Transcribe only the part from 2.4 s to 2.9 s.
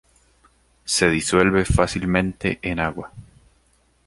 en